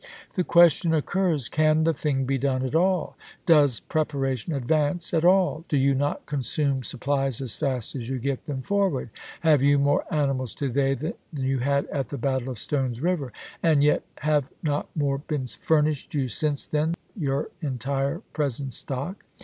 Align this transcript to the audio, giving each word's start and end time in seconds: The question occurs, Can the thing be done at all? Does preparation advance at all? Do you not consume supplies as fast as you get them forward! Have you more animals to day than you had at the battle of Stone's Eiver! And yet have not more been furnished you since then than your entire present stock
The 0.33 0.43
question 0.43 0.95
occurs, 0.95 1.47
Can 1.47 1.83
the 1.83 1.93
thing 1.93 2.25
be 2.25 2.39
done 2.39 2.65
at 2.65 2.73
all? 2.73 3.15
Does 3.45 3.81
preparation 3.81 4.51
advance 4.51 5.13
at 5.13 5.23
all? 5.23 5.63
Do 5.69 5.77
you 5.77 5.93
not 5.93 6.25
consume 6.25 6.81
supplies 6.81 7.39
as 7.39 7.55
fast 7.55 7.95
as 7.95 8.09
you 8.09 8.17
get 8.17 8.47
them 8.47 8.63
forward! 8.63 9.11
Have 9.41 9.61
you 9.61 9.77
more 9.77 10.03
animals 10.09 10.55
to 10.55 10.69
day 10.69 10.95
than 10.95 11.13
you 11.31 11.59
had 11.59 11.85
at 11.89 12.07
the 12.07 12.17
battle 12.17 12.49
of 12.49 12.57
Stone's 12.57 12.99
Eiver! 12.99 13.29
And 13.61 13.83
yet 13.83 14.01
have 14.21 14.49
not 14.63 14.89
more 14.95 15.19
been 15.19 15.45
furnished 15.45 16.15
you 16.15 16.27
since 16.27 16.65
then 16.65 16.93
than 16.93 16.97
your 17.19 17.49
entire 17.61 18.21
present 18.33 18.73
stock 18.73 19.23